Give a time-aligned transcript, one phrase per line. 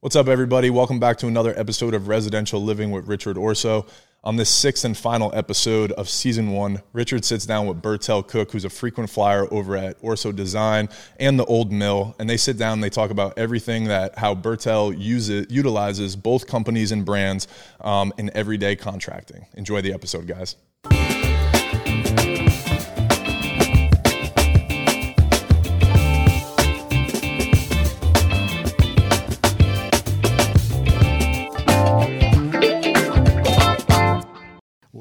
[0.00, 0.70] What's up, everybody?
[0.70, 3.84] Welcome back to another episode of Residential Living with Richard Ourso.
[4.22, 8.52] On this sixth and final episode of season one, Richard sits down with Bertell Cook,
[8.52, 10.88] who's a frequent flyer over at Ourso Design
[11.18, 14.36] and the Olde Mill, and they sit down and they talk about everything that how
[14.36, 17.48] Bertell uses utilizes both companies and brands
[17.80, 19.46] um, in everyday contracting.
[19.54, 20.54] Enjoy the episode, guys.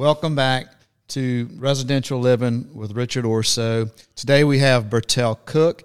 [0.08, 0.68] Welcome back
[1.10, 3.92] to Residential Living with Richard Ourso.
[4.16, 5.84] Today we have Bertell Cook.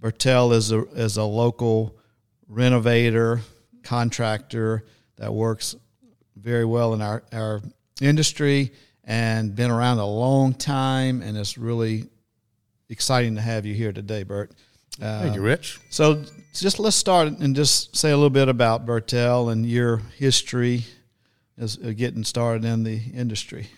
[0.00, 1.94] Bertell is a, is a local
[2.48, 3.42] renovator,
[3.82, 4.86] contractor
[5.16, 5.76] that works
[6.34, 7.60] very well in our, our
[8.00, 8.72] industry
[9.04, 11.20] and been around a long time.
[11.20, 12.06] And it's really
[12.88, 14.50] exciting to have you here today, Bert.
[14.98, 15.78] Uh, Thank you, Rich.
[15.90, 16.24] So
[16.54, 20.86] just let's start and just say a little bit about Bertell and your history
[21.58, 23.68] as uh, getting started in the industry?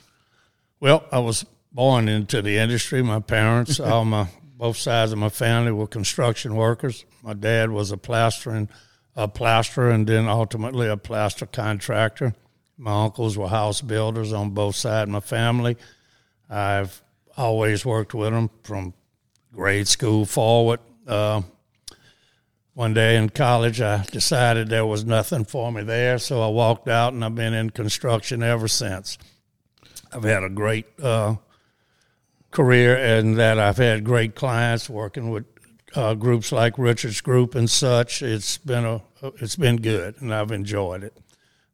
[0.81, 3.03] Well, I was born into the industry.
[3.03, 7.07] My parents, all my both sides of my family were construction workers.
[7.23, 8.69] My dad was a plastering,
[9.17, 12.35] a plasterer, and then ultimately a plaster contractor.
[12.77, 15.79] My uncles were house builders on both sides of my family.
[16.51, 17.03] I've
[17.39, 18.93] always worked with them from
[19.53, 20.81] grade school forward.
[21.07, 21.41] Uh,
[22.75, 26.89] one day in college, I decided there was nothing for me there, so I walked
[26.89, 29.19] out, and I've been in construction ever since.
[30.13, 31.37] I've had a great uh,
[32.51, 35.45] career, and that I've had great clients working with
[35.95, 38.23] uh, groups like Richards Group and such.
[38.23, 41.17] It's been a it's been good, and I've enjoyed it.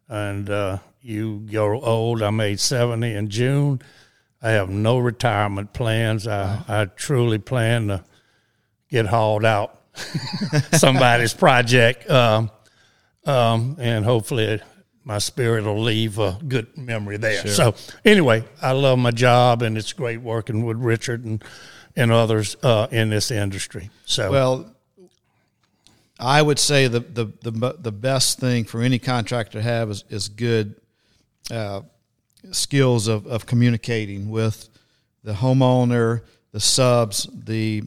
[0.08, 2.22] And uh, you grow old.
[2.22, 3.80] I made seventy in June.
[4.42, 6.27] I have no retirement plans.
[6.27, 8.05] I, I truly plan to
[8.91, 9.86] get hauled out
[10.72, 12.50] somebody's project, um,
[13.25, 14.61] um, and hopefully
[15.05, 17.42] my spirit will leave a good memory there.
[17.42, 17.75] Sure.
[17.75, 21.42] So anyway, I love my job, and it's great working with Richard and
[21.95, 23.90] and others uh, in this industry.
[24.05, 24.73] So well.
[26.18, 30.05] I would say the, the the the best thing for any contractor to have is,
[30.08, 30.74] is good
[31.51, 31.83] uh,
[32.52, 34.68] skills of, of communicating with
[35.24, 37.83] the homeowner, the subs, the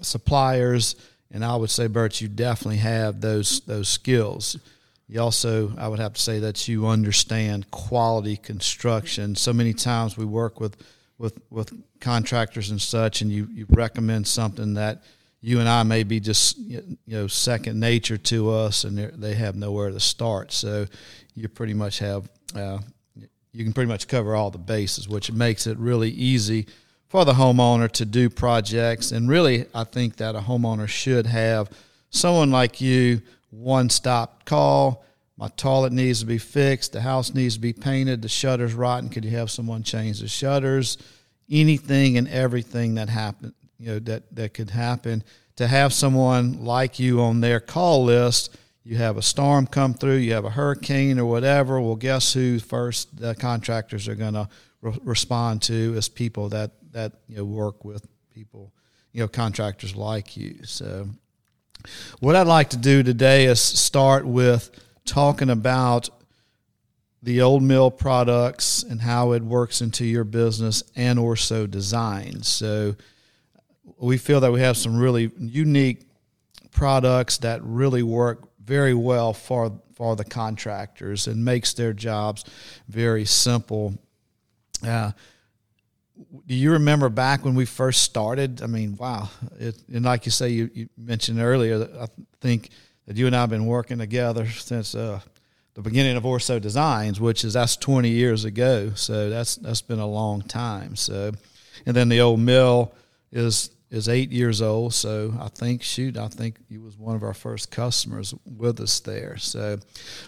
[0.00, 0.96] suppliers,
[1.34, 4.56] and I would say, Bert, you definitely have those those skills.
[5.08, 9.34] You also, I would have to say that you understand quality construction.
[9.34, 10.76] So many times we work with
[11.18, 15.02] with with contractors and such, and you you recommend something that
[15.40, 19.56] you and I may be just you know second nature to us, and they have
[19.56, 20.52] nowhere to start.
[20.52, 20.86] So
[21.34, 22.78] you pretty much have uh,
[23.52, 26.68] you can pretty much cover all the bases, which makes it really easy
[27.08, 29.12] for the homeowner to do projects.
[29.12, 31.70] And really, I think that a homeowner should have
[32.10, 35.04] someone like you, one stop call.
[35.36, 36.92] My toilet needs to be fixed.
[36.92, 38.22] The house needs to be painted.
[38.22, 39.08] The shutter's rotten.
[39.08, 40.96] Could you have someone change the shutters?
[41.50, 45.24] Anything and everything that happen, you know, that, that could happen.
[45.56, 50.16] To have someone like you on their call list, you have a storm come through,
[50.16, 51.80] you have a hurricane or whatever.
[51.80, 54.48] Well, guess who first the contractors are going to
[54.82, 58.72] re- respond to is people that that you know work with people,
[59.12, 60.60] you know, contractors like you.
[60.64, 61.08] So,
[62.20, 64.70] what I'd like to do today is start with
[65.04, 66.08] talking about
[67.22, 72.42] the Olde Mill products and how it works into your business and Ourso design.
[72.42, 72.96] So
[73.98, 76.02] we feel that we have some really unique
[76.70, 82.44] products that really work very well for for the contractors and makes their jobs
[82.88, 83.94] very simple.
[84.86, 85.12] Uh,
[86.46, 88.62] do you remember back when we first started?
[88.62, 89.30] I mean, wow!
[89.58, 92.06] It, and like you say, you, you mentioned earlier, I
[92.40, 92.70] think
[93.06, 95.20] that you and I have been working together since uh,
[95.74, 98.92] the beginning of Ourso Designs, which is that's twenty years ago.
[98.94, 100.96] So that's that's been a long time.
[100.96, 101.32] So,
[101.86, 102.94] and then the Olde Mill
[103.32, 104.94] is is eight years old.
[104.94, 109.00] So I think, shoot, I think he was one of our first customers with us
[109.00, 109.36] there.
[109.38, 109.78] So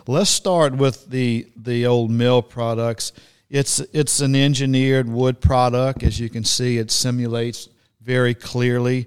[0.06, 3.12] let's start with the the Olde Mill products
[3.48, 6.78] it's it's an engineered wood product, as you can see.
[6.78, 7.68] It simulates
[8.00, 9.06] very clearly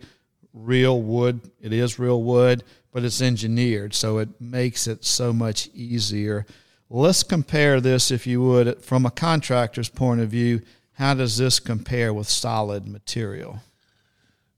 [0.53, 1.41] real wood.
[1.61, 6.45] It is real wood, but it's engineered, so it makes it so much easier.
[6.89, 10.61] Let's compare this, if you would, from a contractor's point of view.
[10.93, 13.61] How does this compare with solid material?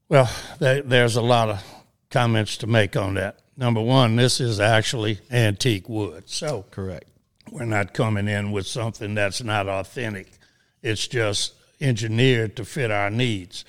[0.09, 0.29] Well,
[0.59, 1.63] there's a lot of
[2.09, 3.39] comments to make on that.
[3.57, 6.29] Number one, this is actually antique wood.
[6.29, 7.05] So correct.
[7.51, 10.31] We're not coming in with something that's not authentic.
[10.81, 13.65] It's just engineered to fit our needs.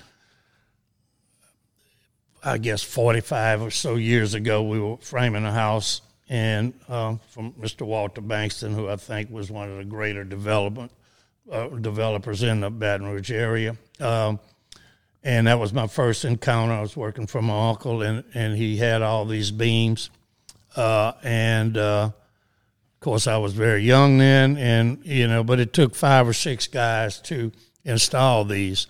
[2.41, 7.51] I guess 45 or so years ago, we were framing a house and uh, from
[7.53, 7.85] Mr.
[7.85, 10.91] Walter Bankston, who I think was one of the greater development
[11.51, 13.75] uh, developers in the Baton Rouge area.
[13.99, 14.39] Um,
[15.23, 16.73] and that was my first encounter.
[16.73, 20.09] I was working for my uncle, and, and he had all these beams.
[20.75, 22.11] Uh, and uh,
[23.03, 26.67] course, I was very young then, and you know, but it took five or six
[26.67, 27.51] guys to
[27.83, 28.87] install these.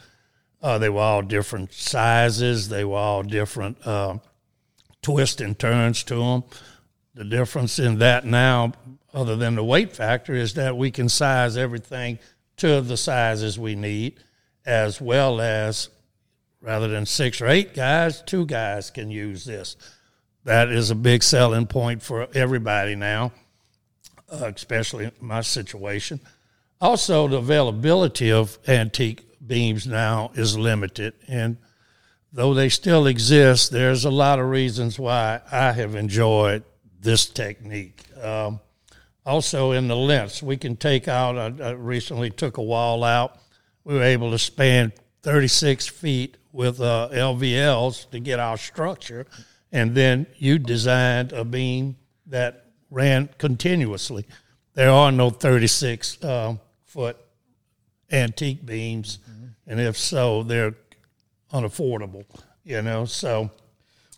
[0.62, 2.70] Uh, they were all different sizes.
[2.70, 4.20] They were all different uh,
[5.02, 6.44] twists and turns to them.
[7.14, 8.72] The difference in that now,
[9.14, 12.20] other than the weight factor, is that we can size everything
[12.58, 14.20] to the sizes we need,
[14.66, 15.90] as well as
[16.62, 19.76] rather than six or eight guys, two guys can use this.
[20.46, 23.34] That is a big selling point for everybody now,
[24.30, 26.20] uh, especially in my situation.
[26.82, 31.58] Also, the availability of antique beams now is limited, and
[32.32, 36.64] though they still exist, there's a lot of reasons why I have enjoyed
[37.00, 38.04] this technique.
[38.22, 38.60] Um,
[39.26, 41.38] also, in the lengths, we can take out.
[41.38, 43.40] I, I recently took a wall out.
[43.86, 44.92] We were able to span
[45.22, 49.26] 36 feet with uh, LVLs to get our structure,
[49.72, 51.96] and then you designed a beam
[52.28, 52.63] that
[52.94, 54.26] ran continuously.
[54.76, 56.56] There are no 36 uh,
[56.86, 57.18] foot
[58.12, 59.48] antique beams, mm-hmm.
[59.68, 60.76] and if so, they're
[61.52, 62.26] unaffordable.
[62.64, 63.52] You know, so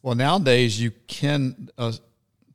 [0.04, 1.94] well nowadays you can uh,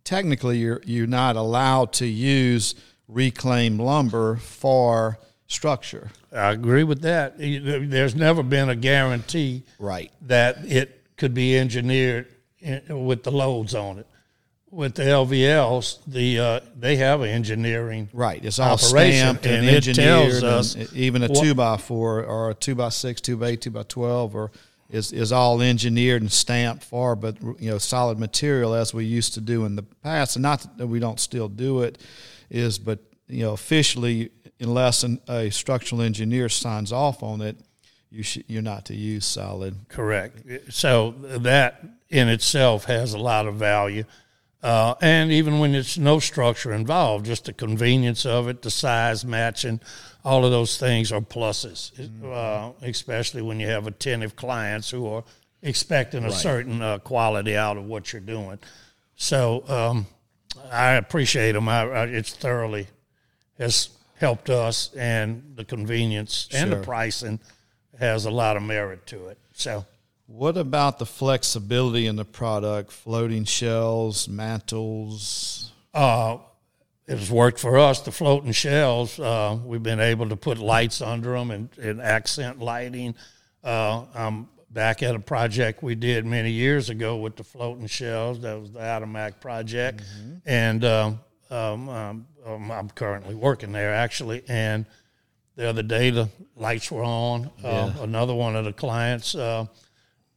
[0.04, 2.76] technically you're you're not allowed to use
[3.08, 5.18] reclaimed lumber for
[5.48, 6.10] structure.
[6.32, 7.38] I agree with that.
[7.38, 12.28] There's never been a guarantee right that it could be engineered
[12.88, 14.06] with the loads on it.
[14.72, 18.44] With the LVLs, the uh, they have engineering right.
[18.44, 20.44] It's all stamped and, and engineered.
[20.44, 23.72] Us even a two by four or a two by six, two by eight, two
[23.72, 24.52] by twelve, or
[24.90, 29.34] is is all engineered and stamped for, but you know, solid material as we used
[29.34, 31.98] to do in the past, and not that we don't still do it,
[32.50, 37.56] is but you know, officially, unless an, a structural engineer signs off on it,
[38.10, 39.76] you should you're not to use solid.
[39.88, 40.72] Correct.
[40.72, 44.04] So that in itself has a lot of value.
[44.62, 49.24] Uh, and even when it's no structure involved, just the convenience of it, the size
[49.24, 49.80] matching,
[50.22, 52.30] all of those things are pluses, mm-hmm.
[52.30, 55.24] uh, especially when you have attentive clients who are
[55.62, 56.34] expecting a right.
[56.34, 58.58] certain uh, quality out of what you're doing.
[59.16, 60.06] So um,
[60.70, 61.68] I appreciate them.
[61.68, 62.88] I, I, it's thoroughly
[63.58, 66.60] has helped us, and the convenience sure.
[66.60, 67.40] and the pricing
[67.98, 69.38] has a lot of merit to it.
[69.54, 69.86] So.
[70.32, 72.92] What about the flexibility in the product?
[72.92, 75.72] Floating shells, mantles.
[75.92, 76.38] Uh,
[77.08, 78.00] it has worked for us.
[78.02, 82.60] The floating shells, uh, we've been able to put lights under them and, and accent
[82.60, 83.16] lighting.
[83.64, 88.40] Uh, I'm back at a project we did many years ago with the floating shells.
[88.42, 90.36] That was the Atomac project, mm-hmm.
[90.46, 94.44] and um, um, um, I'm currently working there actually.
[94.46, 94.86] And
[95.56, 97.50] the other day the lights were on.
[97.64, 98.04] Uh, yeah.
[98.04, 99.66] Another one of the clients, uh,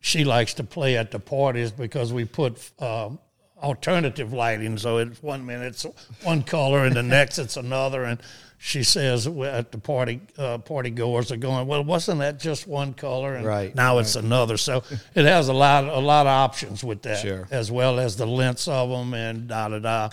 [0.04, 3.10] she likes to play at the parties because we put uh,
[3.58, 4.78] alternative lighting.
[4.78, 5.86] So it's one minute it's
[6.24, 8.04] one color, and the next it's another.
[8.04, 8.20] And
[8.58, 12.94] she says at the party, uh, party goers are going, well, wasn't that just one
[12.94, 13.36] color?
[13.36, 13.74] And right.
[13.74, 14.02] Now right.
[14.02, 14.58] it's another.
[14.58, 14.84] So
[15.16, 17.48] it has a lot, a lot of options with that, sure.
[17.50, 20.10] as well as the lengths of them and da da da.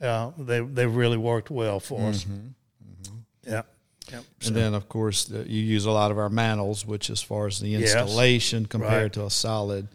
[0.00, 2.08] Uh, they they really worked well for mm-hmm.
[2.10, 2.24] us.
[2.24, 3.50] Mm-hmm.
[3.50, 3.62] Yeah.
[4.12, 4.24] Yep.
[4.40, 4.48] So.
[4.48, 7.58] And then, of course, you use a lot of our mantles, which, as far as
[7.58, 8.70] the installation yes.
[8.70, 9.12] compared right.
[9.14, 9.88] to a solid,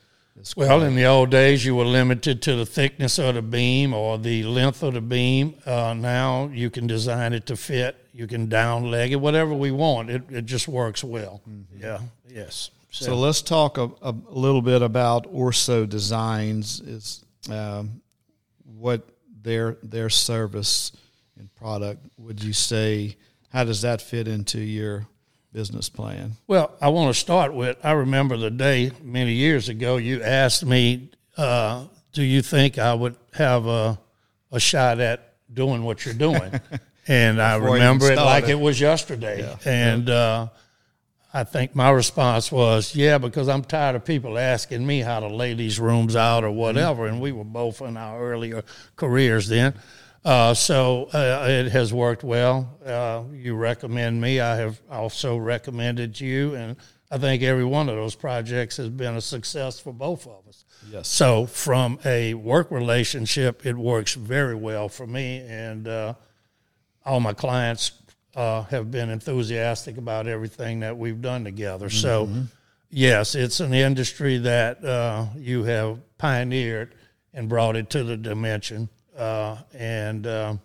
[0.56, 4.18] well, in the old days, you were limited to the thickness of the beam or
[4.18, 5.56] the length of the beam.
[5.66, 7.98] Uh, now you can design it to fit.
[8.14, 10.10] You can down leg it, whatever we want.
[10.10, 11.42] It, it just works well.
[11.50, 11.82] Mm-hmm.
[11.82, 12.00] Yeah.
[12.30, 12.70] Yes.
[12.92, 16.82] So, so let's talk a, a, little bit about Ourso Designs.
[16.82, 18.02] Is um,
[18.64, 19.08] what
[19.42, 20.92] their their service
[21.38, 23.18] and product would you say?
[23.50, 25.08] How does that fit into your
[25.54, 26.34] business plan?
[26.48, 30.66] Well, I want to start with I remember the day many years ago you asked
[30.66, 34.00] me, uh, "Do you think I would have a
[34.51, 36.60] a shot at doing what you're doing?"
[37.08, 39.39] and I remember it like it was yesterday.
[39.39, 39.56] Yeah.
[39.66, 40.48] And uh,
[41.34, 45.27] I think my response was, "Yeah," because I'm tired of people asking me how to
[45.27, 47.04] lay these rooms out or whatever.
[47.04, 47.13] Mm-hmm.
[47.13, 48.63] And we were both in our earlier
[48.96, 49.74] careers then.
[50.27, 52.77] Uh, so uh, it has worked well.
[52.86, 54.41] Uh, you recommend me.
[54.41, 56.75] I have also recommended you, and
[57.10, 60.65] I think every one of those projects has been a success for both of us.
[60.91, 61.07] Yes.
[61.07, 66.15] So from a work relationship, it works very well for me, and uh,
[67.05, 67.93] all my clients
[68.36, 71.88] uh, have been enthusiastic about everything that we've done together.
[71.88, 72.00] Mm-hmm.
[72.00, 72.29] So
[72.89, 76.96] yes, it's an industry that uh, you have pioneered
[77.34, 80.56] and brought it to the dimension uh, and uh,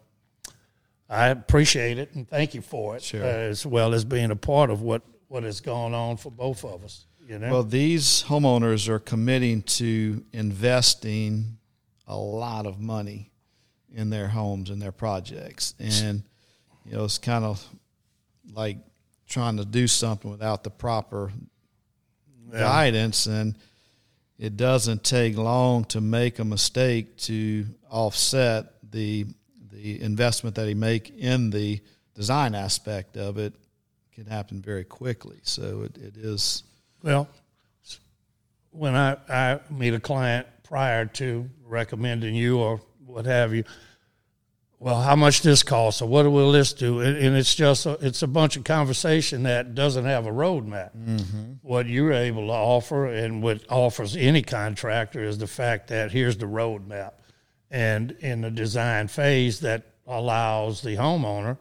[1.09, 3.23] I appreciate it and thank you for it, Sure.
[3.23, 6.63] uh, as well as being a part of what what has gone on for both
[6.65, 7.07] of us.
[7.27, 11.57] You know, Well, these homeowners are committing to investing
[12.07, 13.31] a lot of money
[13.95, 16.23] in their homes and their projects, and
[16.85, 17.67] you know it's kind of
[18.53, 18.77] like
[19.27, 21.33] trying to do something without the proper
[22.51, 23.57] guidance, and
[24.39, 29.27] it doesn't take long to make a mistake to offset the
[29.71, 31.81] the investment that he make in the
[32.15, 33.55] design aspect of it
[34.13, 35.39] can happen very quickly.
[35.43, 36.63] So it, it is.
[37.03, 37.27] Well,
[38.71, 43.65] when I, I meet a client prior to recommending you or what have you,
[44.83, 47.01] well, how much this costs or what will this do?
[47.01, 50.91] And, and it's just a, it's a bunch of conversation that doesn't have a roadmap.
[51.63, 56.37] What you're able to offer and what offers any contractor is the fact that here's
[56.37, 57.13] the roadmap,
[57.71, 61.59] and in the design phase that allows the homeowner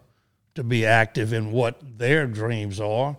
[0.56, 3.16] to be active in what their dreams are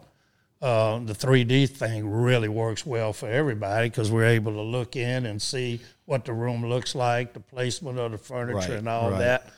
[0.60, 5.26] uh, the 3D thing really works well for everybody because we're able to look in
[5.26, 9.10] and see what the room looks like, the placement of the furniture, Right, and all
[9.10, 9.18] right.
[9.18, 9.50] that.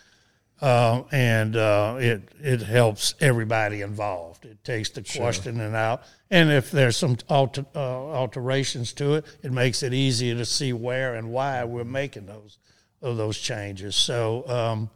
[0.61, 4.44] Uh, and uh, it it helps everybody involved.
[4.44, 9.52] It takes the questioning out, and if there's some alter, uh, alterations to it, it
[9.52, 12.58] makes it easier to see where and why we're making those
[13.02, 13.96] of those changes.
[13.96, 14.49] So.
[14.49, 14.90] Um,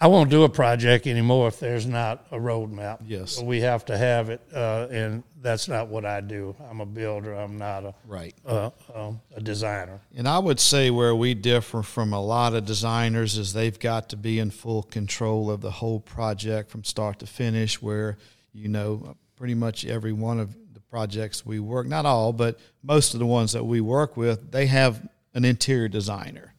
[0.00, 2.98] I won't do a project anymore if there's not a roadmap.
[3.06, 3.40] Yes.
[3.40, 6.54] we have to have it, uh, and that's not what I do.
[6.68, 7.32] I'm a builder.
[7.34, 8.34] I'm not a Right.
[8.44, 10.00] uh, um, a designer.
[10.14, 14.08] And I would say where we differ from a lot of designers is they've got
[14.10, 18.18] to be in full control of the whole project from start to finish, where,
[18.52, 23.14] you know, pretty much every one of the projects we work, not all, but most
[23.14, 26.53] of the ones that we work with, they have an interior designer.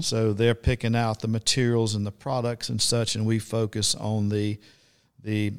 [0.00, 4.28] So they're picking out the materials and the products and such, and we focus on
[4.28, 4.58] the
[5.22, 5.54] the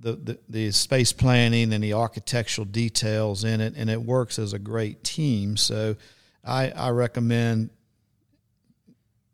[0.00, 4.52] the, the, the space planning and the architectural details in it, and it works as
[4.52, 5.56] a great team.
[5.56, 5.96] So
[6.44, 7.70] I, I recommend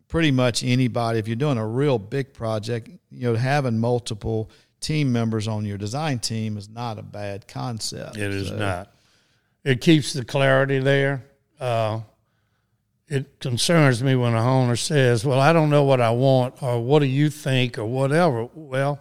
[0.08, 5.10] pretty much anybody, if you're doing a real big project, you know, having multiple team
[5.10, 8.16] members on your design team is not a bad concept.
[8.16, 8.92] It is So, not.
[9.64, 11.24] It keeps the clarity there.
[11.58, 12.00] Uh,
[13.12, 16.80] it concerns me when a homeowner says, "Well, I don't know what I want, or
[16.82, 18.98] what do you think, or whatever." Well,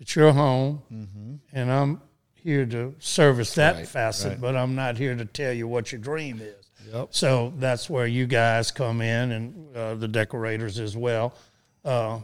[0.00, 2.00] it's your home, and I'm
[2.34, 4.40] here to service that Right, facet, right.
[4.40, 6.54] but I'm not here to tell you what your dream is.
[6.92, 7.08] Yep.
[7.10, 11.34] So that's where you guys come in, and uh, the decorators as well.
[11.84, 12.20] Uh,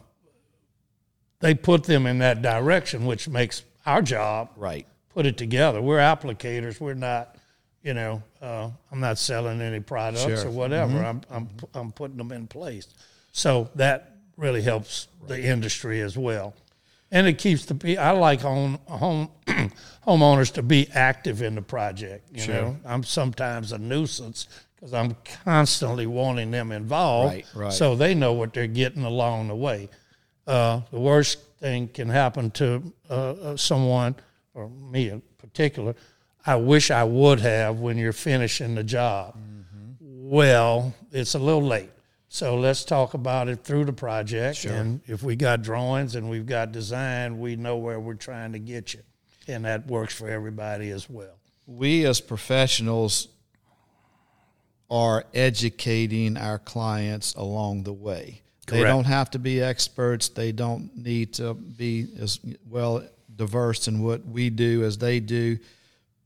[1.40, 4.86] they put them in that direction, which makes our job Right.
[5.10, 5.80] put it together.
[5.82, 6.80] We're applicators.
[6.80, 7.36] We're not,
[7.82, 10.46] you know, uh, I'm not selling any products Sure.
[10.46, 11.02] or whatever.
[11.02, 12.88] I'm, I'm, I'm putting them in place.
[13.32, 16.54] So that really helps the industry as well.
[17.10, 19.30] And it keeps the, I like home, home,
[20.06, 22.28] homeowners to be active in the project.
[22.32, 27.34] You know, I'm sometimes a nuisance because I'm constantly wanting them involved.
[27.34, 27.72] Right, right.
[27.72, 29.88] So they know what they're getting along the way.
[30.46, 34.16] Uh, the worst thing can happen to uh, uh, someone,
[34.52, 35.94] or me in particular.
[36.46, 39.36] I wish I would have when you're finishing the job.
[39.36, 40.30] Mm-hmm.
[40.30, 41.90] Well, it's a little late.
[42.28, 44.64] So let's talk about it through the project.
[44.64, 48.58] And if we got drawings and we've got design, we know where we're trying to
[48.58, 49.00] get you.
[49.46, 51.38] And that works for everybody as well.
[51.66, 53.28] we as professionals
[54.90, 58.42] are educating our clients along the way.
[58.66, 58.82] Correct.
[58.82, 60.28] They don't have to be experts.
[60.28, 65.58] They don't need to be as well diverse in what we do as they do.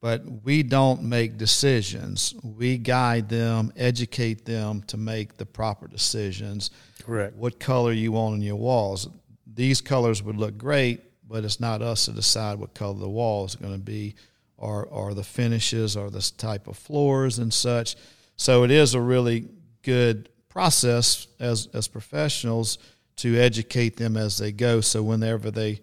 [0.00, 2.34] But we don't make decisions.
[2.42, 6.70] We guide them, educate them to make the proper decisions.
[7.02, 7.34] Correct.
[7.36, 9.08] What color you want on your walls.
[9.52, 13.44] These colors would look great, but it's not us to decide what color the wall
[13.44, 14.14] is going to be
[14.56, 17.96] or, or the finishes or this type of floors and such.
[18.36, 19.48] So it is a really
[19.82, 22.78] good process as, as professionals
[23.16, 24.80] to educate them as they go.
[24.80, 25.80] So whenever they,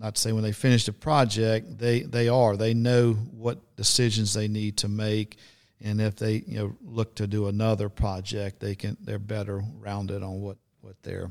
[0.00, 4.32] not to say when they finish the project, they, they are, they know what decisions
[4.32, 5.36] they need to make.
[5.82, 10.22] And if they, you know, look to do another project, they can, they're better rounded
[10.22, 11.30] on what, what they're,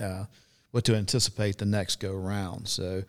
[0.00, 0.24] uh,
[0.70, 2.68] what to anticipate the next go round.
[2.68, 3.02] So,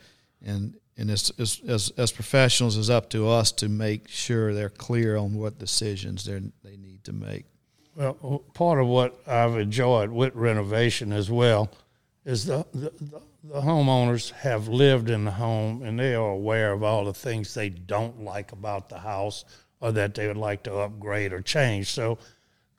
[0.44, 4.70] and and it's, it's, as as professionals, it's up to us to make sure they're
[4.70, 7.46] clear on what decisions they they need to make.
[7.96, 11.72] Well, part of what I've enjoyed with renovation as well
[12.26, 16.72] is the, the, the, the homeowners have lived in the home and they are aware
[16.72, 19.44] of all the things they don't like about the house
[19.82, 21.90] or that they would like to upgrade or change.
[21.90, 22.18] So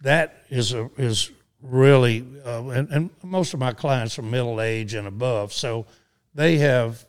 [0.00, 1.30] that is a, is
[1.61, 5.87] really, uh, and, and most of my clients are middle age and above, so
[6.35, 7.04] they have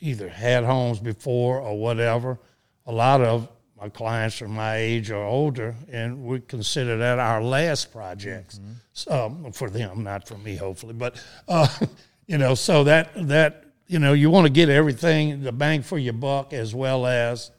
[0.00, 2.38] either had homes before or whatever.
[2.86, 3.48] A lot of
[3.80, 8.60] my clients are my age or older, and we consider that our last projects
[9.08, 9.44] mm-hmm.
[9.46, 10.94] um, for them, not for me, hopefully.
[10.94, 11.66] But uh,
[12.26, 15.98] you know, so that that you know, you want to get everything the bang for
[15.98, 17.50] your buck as well as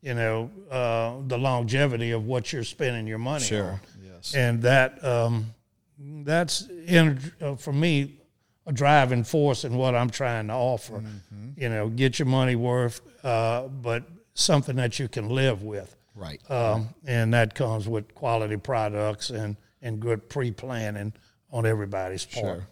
[0.00, 3.72] you know uh, the longevity of what you're spending your money sure.
[3.72, 3.80] on.
[4.02, 5.46] Yes, and that um,
[5.98, 8.18] that's in, uh, for me
[8.66, 10.98] a driving force in what I'm trying to offer.
[10.98, 11.60] Mm-hmm.
[11.60, 15.94] You know, get your money worth, uh, but something that you can live with.
[16.14, 16.40] Right.
[16.50, 21.12] Um, and that comes with quality products and, and good pre planning
[21.50, 22.44] on everybody's part.
[22.44, 22.66] Sure.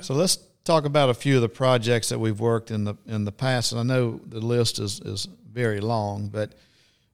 [0.00, 3.24] So let's talk about a few of the projects that we've worked in the in
[3.24, 3.72] the past.
[3.72, 6.54] And I know the list is, is very long, but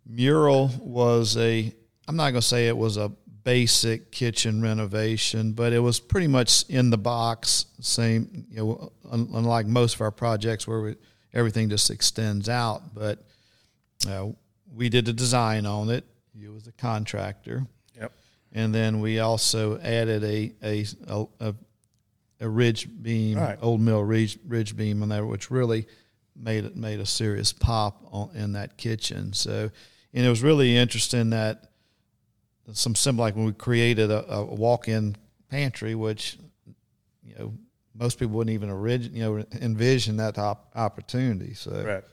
[0.06, 1.72] Mural was a
[2.08, 3.12] I'm not going to say it was a
[3.42, 7.66] basic kitchen renovation, but it was pretty much in the box.
[7.80, 10.96] Same, you know, unlike most of our projects where we,
[11.32, 12.94] everything just extends out.
[12.94, 13.24] But
[14.08, 14.28] uh,
[14.72, 16.04] we did the design on it.
[16.34, 17.66] You was the contractor.
[17.98, 18.12] Yep.
[18.52, 21.54] And then we also added a a a, a
[22.48, 23.58] ridge beam, right.
[23.60, 25.86] Olde Mill ridge, ridge beam on there, which really
[26.36, 29.32] made it made a serious pop on, in that kitchen.
[29.32, 29.70] So,
[30.14, 31.70] and it was really interesting that
[32.72, 35.16] some symbol like when we created a, a walk-in
[35.48, 36.38] pantry, which
[37.22, 37.54] you know
[37.94, 41.54] most people wouldn't even origin, you know envision that op- opportunity.
[41.54, 42.04] So right.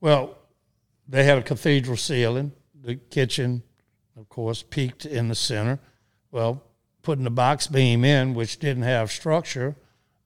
[0.00, 0.36] Well,
[1.08, 2.52] they had a cathedral ceiling.
[2.82, 3.62] The kitchen,
[4.18, 5.78] of course, peaked in the center.
[6.32, 6.62] Well,
[7.02, 9.74] putting the box beam in, which didn't have structure,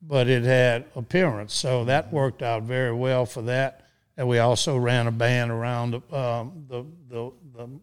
[0.02, 1.54] but it had appearance.
[1.54, 3.86] So that worked out very well for that.
[4.16, 7.80] And we also ran a band around um, the, the, the um,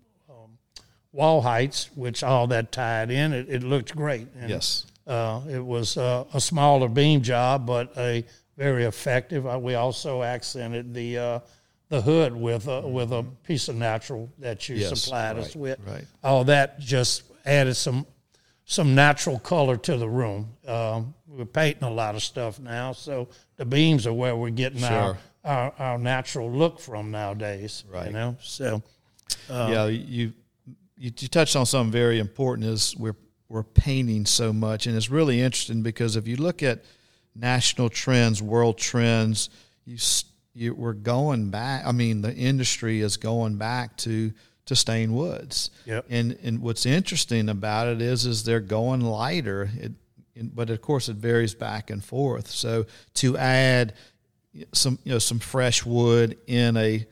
[1.11, 3.33] wall heights, which all that tied in.
[3.33, 4.27] It, it looked great.
[4.39, 4.85] And, yes.
[5.05, 8.23] Uh, it was uh, a smaller beam job, but a
[8.57, 9.45] very effective.
[9.45, 11.39] Uh, we also accented the uh,
[11.89, 15.55] the hood with a, with a piece of natural that you yes, supplied right, us
[15.55, 15.77] with.
[15.85, 16.05] Right.
[16.23, 18.05] All that just added some
[18.65, 20.55] some natural color to the room.
[20.67, 24.79] Um, we're painting a lot of stuff now, so the beams are where we're getting
[24.79, 24.89] sure.
[24.89, 27.83] our, our, our natural look from nowadays.
[27.89, 28.07] Right.
[28.07, 28.81] You know, so
[29.49, 30.33] um, yeah, you,
[30.97, 32.67] you you touched on something very important.
[32.67, 33.15] Is we're
[33.49, 36.83] we're painting so much, and it's really interesting because if you look at
[37.35, 39.49] national trends, world trends,
[39.85, 39.97] you,
[40.53, 41.85] you we're going back.
[41.85, 44.31] I mean, the industry is going back to
[44.65, 45.69] to stain woods.
[45.85, 46.05] Yep.
[46.09, 49.69] And and what's interesting about it is is they're going lighter.
[49.75, 49.93] It,
[50.35, 52.49] but of course it varies back and forth.
[52.49, 53.93] So to add
[54.71, 57.05] some you know some fresh wood in a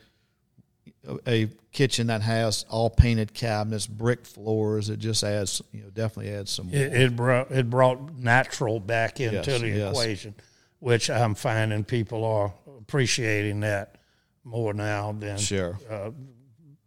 [1.26, 4.88] a kitchen that has all painted cabinets, brick floors.
[4.88, 6.68] It just adds, you know, definitely adds some.
[6.68, 9.90] It, it, brought it brought natural back into yes, the yes.
[9.90, 10.34] equation,
[10.78, 13.96] which I'm finding people are appreciating that
[14.44, 15.78] more now than sure.
[15.90, 16.10] Uh,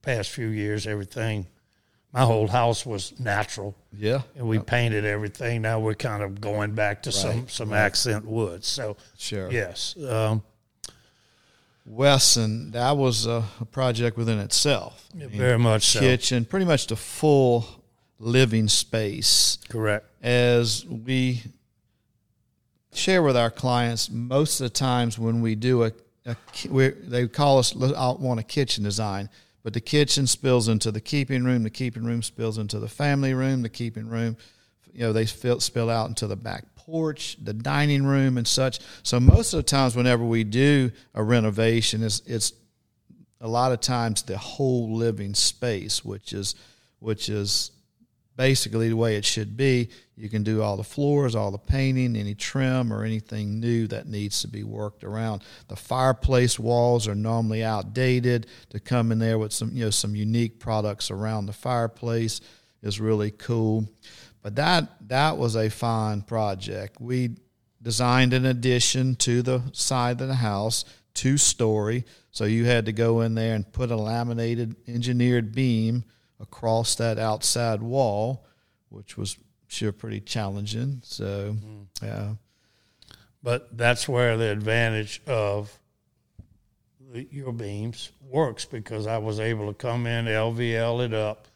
[0.05, 0.87] past few years.
[0.87, 1.47] Everything,
[2.13, 3.75] my whole house was natural.
[3.91, 5.61] Yeah, and we painted everything.
[5.61, 7.79] Now we're kind of going back to right, some some right.
[7.79, 8.63] accent wood.
[8.63, 9.95] So sure, yes.
[9.97, 10.43] Um,
[11.85, 15.07] Wesson, that was a, a project within itself.
[15.13, 16.49] Yeah, very much kitchen, so.
[16.49, 17.65] pretty much the full
[18.19, 19.59] living space.
[19.69, 20.05] Correct.
[20.23, 21.43] As we
[22.93, 25.91] share with our clients, most of the times when we do a,
[26.25, 26.35] a
[27.07, 29.29] they call us, I want a kitchen design,
[29.65, 33.33] but the kitchen spills into the keeping room, the keeping room spills into the family
[33.33, 34.37] room, the keeping room,
[34.93, 38.77] you know, they spill, spill out into the back porch, the dining room, and such.
[39.01, 42.53] So most of the times, whenever we do a renovation, it's, it's
[43.41, 46.53] a lot of times the whole living space, which is
[46.99, 47.71] which is
[48.37, 49.89] basically the way it should be.
[50.17, 54.07] You can do all the floors, all the painting, any trim or anything new that
[54.07, 55.43] needs to be worked around.
[55.67, 58.47] The fireplace walls are normally outdated.
[58.69, 62.39] To come in there with some you know some unique products around the fireplace
[62.81, 63.89] is really cool.
[64.41, 67.01] But that that was a fine project.
[67.01, 67.31] We
[67.81, 72.05] designed an addition to the side of the house, two story.
[72.31, 76.05] So you had to go in there and put a laminated engineered beam
[76.39, 78.45] across that outside wall,
[78.89, 79.37] which was
[79.75, 81.01] sure pretty challenging.
[81.03, 81.85] So, mm.
[82.01, 82.33] yeah.
[83.43, 85.77] But that's where the advantage of
[87.11, 91.47] the, your beams works because I was able to come in, LVL it up,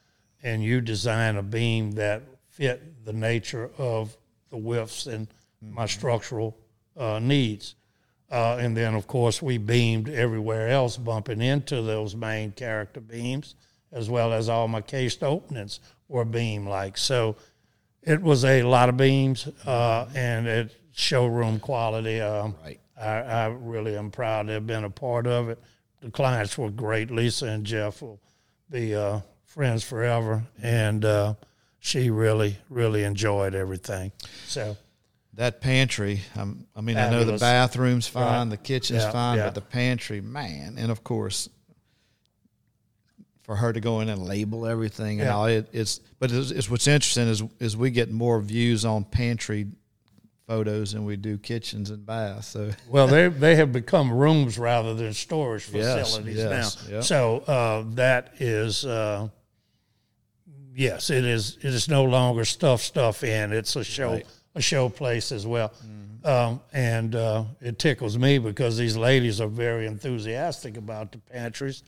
[0.43, 4.15] and you design a beam that fit the nature of
[4.49, 5.75] the widths and mm-hmm.
[5.75, 6.58] my structural
[6.97, 7.75] uh, needs.
[8.32, 13.55] Uh, and then, of course, we beamed everywhere else, bumping into those main character beams,
[13.91, 16.97] as well as all my cased openings were beam like.
[16.97, 17.36] So
[18.04, 22.20] it was a lot of beams uh, and it showroom quality.
[22.22, 22.80] Um, Right.
[23.00, 25.60] I, I really am proud to have been a part of it.
[26.02, 27.10] The clients were great.
[27.12, 28.20] Lisa and Jeff will
[28.70, 31.34] be uh, friends forever, and uh,
[31.80, 34.12] she really, really enjoyed everything.
[34.48, 34.76] So
[35.34, 38.50] That pantry, um, I mean, I know the bathroom's fine, Right.
[38.50, 39.46] the kitchen's Yeah, fine, yeah.
[39.46, 41.48] but the pantry, man, and of course,
[43.50, 45.36] for her to go in and label everything and Yeah.
[45.36, 46.02] all, it, it's.
[46.20, 49.66] But it's, it's what's interesting is is we get more views on pantry
[50.46, 52.50] photos than we do kitchens and baths.
[52.50, 56.94] So Well, they they have become rooms rather than storage Yes, facilities yes, now.
[56.98, 57.04] yep.
[57.06, 59.30] So uh, that is uh,
[60.76, 61.58] yes, it is.
[61.58, 63.52] It is no longer stuff stuff in.
[63.52, 64.28] It's a show Right.
[64.54, 66.28] a show place as well, Mm-hmm.
[66.28, 71.82] um, and uh, it tickles me because these ladies are very enthusiastic about the pantries.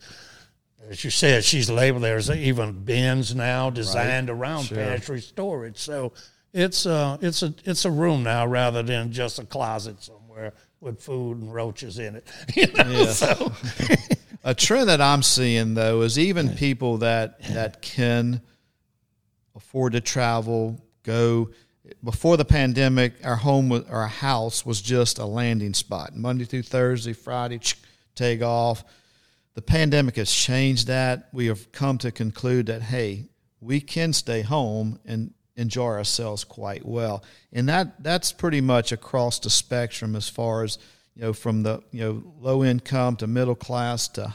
[0.88, 2.02] As you said, she's labeled.
[2.02, 4.78] There's even bins now designed around Sure.
[4.78, 5.78] pantry storage.
[5.78, 6.12] So
[6.52, 11.00] it's uh it's a it's a room now rather than just a closet somewhere with
[11.00, 12.26] food and roaches in it.
[12.56, 12.90] You know?
[12.90, 13.18] Yes.
[13.18, 13.52] So
[14.44, 18.40] a trend that I'm seeing though is even people that that can
[19.54, 21.50] afford to travel go
[22.02, 26.62] before the pandemic our home was our house was just a landing spot monday through
[26.62, 27.60] thursday friday
[28.14, 28.82] take off
[29.54, 31.28] the pandemic has changed that.
[31.32, 33.28] We have come to conclude that hey
[33.60, 37.22] we can stay home and enjoy ourselves quite well.
[37.52, 40.78] And that that's pretty much across the spectrum as far as
[41.14, 44.34] you know from the you know low income to middle class to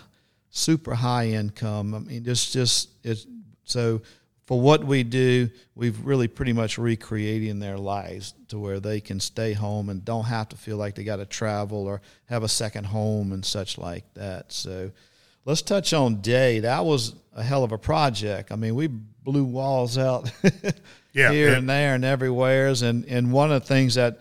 [0.50, 1.94] super high income.
[1.94, 3.26] I mean it's just it's
[3.64, 4.02] so
[4.48, 9.20] for what we do we've really pretty much recreating their lives to where they can
[9.20, 12.48] stay home and don't have to feel like they got to travel or have a
[12.48, 14.52] second home and such like that.
[14.52, 14.90] So
[15.46, 16.62] let's touch on day.
[16.62, 18.52] That was a hell of a project.
[18.52, 20.32] I mean we blew walls out
[21.14, 24.20] Yeah, here it- and there and everywheres and and one of the things that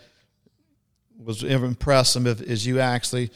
[1.18, 3.30] was impressive is you actually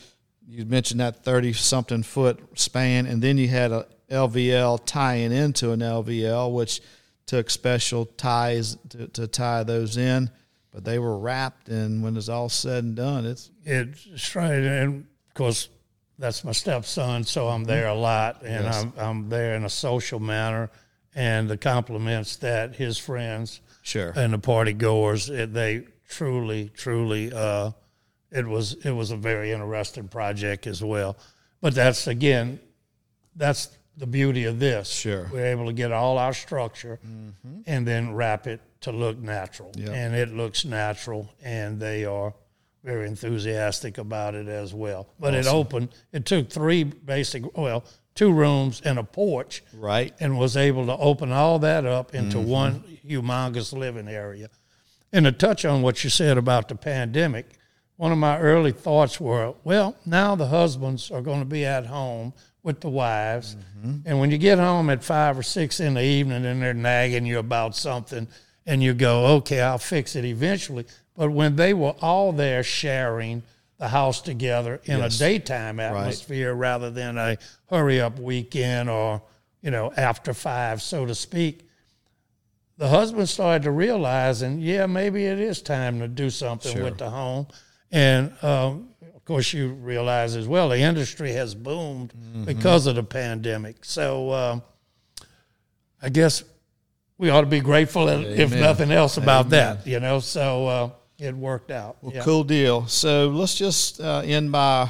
[0.48, 5.72] you mentioned that 30 something foot span and then you had a LVL tying into
[5.72, 6.80] an LVL which
[7.26, 10.30] took special ties to, to tie those in
[10.72, 15.06] but they were wrapped and when it's all said and done it's it's straight and
[15.28, 15.68] of course
[16.18, 18.82] that's my stepson, so I'm there a lot and Yes.
[18.82, 20.70] I'm I'm there in a social manner
[21.14, 27.32] and the compliments that his friends sure and the party goers it, they truly truly
[27.32, 27.70] uh,
[28.30, 31.16] it was it was a very interesting project as well
[31.60, 32.60] but that's again
[33.34, 33.70] that's
[34.00, 34.88] the beauty of this.
[34.88, 35.28] Sure.
[35.30, 37.60] we're able to get all our structure mm-hmm.
[37.66, 39.70] and then wrap it to look natural.
[39.76, 39.90] Yep.
[39.90, 42.34] and it looks natural and they are
[42.82, 45.06] very enthusiastic about it as well.
[45.20, 47.84] But it opened it took three basic well
[48.14, 50.14] two rooms and a porch right.
[50.18, 52.48] and was able to open all that up into mm-hmm.
[52.48, 54.48] one humongous living area.
[55.12, 57.46] And to touch on what you said about the pandemic,
[57.96, 61.86] one of my early thoughts were, well, now the husbands are going to be at
[61.86, 63.56] home with the wives.
[64.04, 67.24] And when you get home at five or six in the evening and they're nagging
[67.26, 68.28] you about something,
[68.66, 70.84] and you go, okay, I'll fix it eventually.
[71.16, 73.42] But when they were all there sharing
[73.78, 75.16] the house together in Yes.
[75.16, 77.38] a daytime atmosphere rather than a
[77.70, 79.22] hurry up weekend or,
[79.62, 81.66] you know, after five, so to speak,
[82.76, 86.84] the husband started to realize, and yeah, maybe it is time to do something Sure.
[86.84, 87.46] with the home.
[87.90, 88.90] And um,
[89.30, 92.44] course, you realize as well the industry has boomed Mm-hmm.
[92.44, 93.84] because of the pandemic.
[93.84, 94.62] So um,
[96.02, 96.42] I guess
[97.18, 99.76] we ought to be grateful, if nothing else, about Amen.
[99.76, 99.86] that.
[99.86, 101.98] You know, so uh, it worked out.
[102.02, 102.22] Well, Yeah.
[102.24, 102.86] cool deal.
[102.86, 104.88] So let's just uh, end by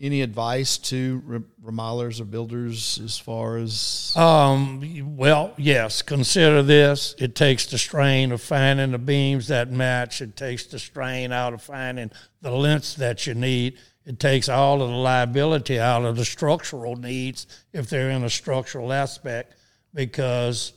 [0.00, 7.14] any advice to re- remodelers or builders as far as Um, well, yes, consider this.
[7.18, 10.20] It takes the strain of finding the beams that match.
[10.20, 13.78] It takes the strain out of finding the lengths that you need.
[14.04, 18.30] It takes all of the liability out of the structural needs if they're in a
[18.30, 19.54] structural aspect
[19.92, 20.72] because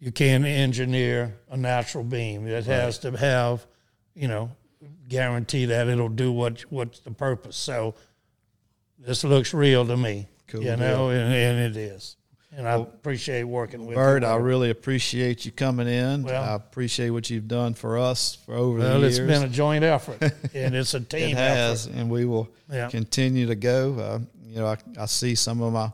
[0.00, 2.48] you can't engineer a natural beam.
[2.48, 3.66] It has to have,
[4.14, 4.50] you know,
[5.08, 7.56] guarantee that it'll do what what's the purpose.
[7.56, 7.94] So
[9.00, 10.28] this looks real to me.
[10.48, 12.16] Cool you know, and, and it is.
[12.52, 14.28] And I appreciate working with Bird, you.
[14.28, 16.24] I really appreciate you coming in.
[16.24, 19.48] Well- I appreciate what you've done for us for over well, the It's been a
[19.48, 20.20] joint effort,
[20.54, 21.96] and it's a team it has, effort.
[21.98, 22.88] and we will Yeah.
[22.88, 23.94] continue to go.
[23.98, 25.92] Uh, you know, I, I see some of my,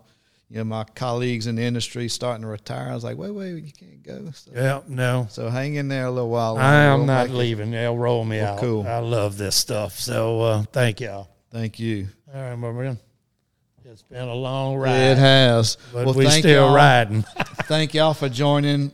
[0.48, 2.88] you know, my colleagues in the industry starting to retire.
[2.90, 4.30] I was like, wait, wait, you can't go.
[4.32, 6.56] So, Yeah, no, so hang in there a little while.
[6.56, 7.38] I am We'll not make it.
[7.38, 7.70] leaving.
[7.70, 8.60] They'll roll me Well, out.
[8.60, 8.86] cool.
[8.86, 9.98] I love this stuff.
[10.00, 11.28] So uh, thank y'all.
[11.52, 12.08] Thank you.
[12.34, 12.96] All right, my.
[13.84, 14.96] It's been a long ride.
[14.96, 15.78] It has.
[15.92, 16.74] But well, we thank still y'all.
[16.74, 17.22] riding.
[17.64, 18.90] thank y'all for joining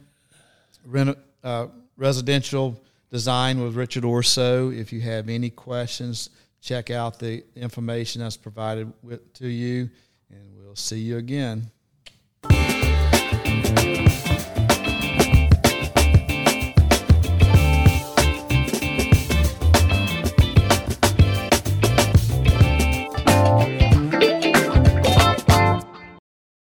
[0.84, 2.78] Ren- uh, residential
[3.10, 4.76] design with Richard Ourso.
[4.76, 6.28] If you have any questions,
[6.60, 9.88] check out the information that's provided with, to you,
[10.30, 11.70] and we'll see you again.